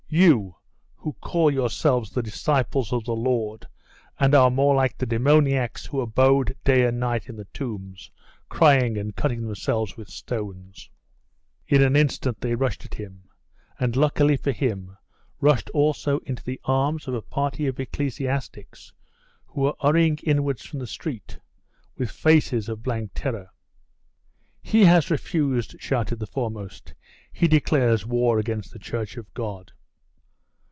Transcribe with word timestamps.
'You! 0.13 0.57
who 0.97 1.13
call 1.21 1.49
yourselves 1.49 2.09
the 2.09 2.21
disciples 2.21 2.91
of 2.91 3.05
the 3.05 3.13
Lord, 3.15 3.65
and 4.19 4.35
are 4.35 4.51
more 4.51 4.75
like 4.75 4.97
the 4.97 5.05
demoniacs 5.05 5.85
who 5.85 6.01
abode 6.01 6.57
day 6.65 6.85
and 6.85 6.99
night 6.99 7.29
in 7.29 7.37
the 7.37 7.47
tombs, 7.53 8.11
crying 8.49 8.97
and 8.97 9.15
cutting 9.15 9.41
themselves 9.45 9.95
with 9.95 10.09
stones' 10.09 10.89
In 11.69 11.81
an 11.81 11.95
instant 11.95 12.41
they 12.41 12.55
rushed 12.55 12.83
upon 12.83 12.97
him; 12.97 13.23
and, 13.79 13.95
luckily 13.95 14.35
for 14.35 14.51
him, 14.51 14.97
rushed 15.39 15.69
also 15.69 16.17
into 16.25 16.43
the 16.43 16.59
arms 16.65 17.07
of 17.07 17.13
a 17.13 17.21
party 17.21 17.65
of 17.65 17.79
ecclesiastics, 17.79 18.91
who 19.45 19.61
were 19.61 19.75
hurrying 19.81 20.19
inwards 20.23 20.65
from 20.65 20.79
the 20.79 20.87
street, 20.87 21.39
with 21.97 22.11
faces 22.11 22.67
of 22.67 22.83
blank 22.83 23.11
terror. 23.15 23.49
'He 24.61 24.83
has 24.83 25.09
refused!' 25.09 25.77
shouted 25.79 26.19
the 26.19 26.27
foremost. 26.27 26.95
He 27.31 27.47
declares 27.47 28.05
war 28.05 28.39
against 28.39 28.73
the 28.73 28.79
Church 28.79 29.15
of 29.15 29.33
God! 29.33 29.71